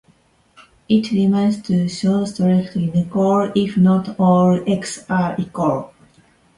[0.89, 5.93] It remains to show strict inequality if not all "x" are equal.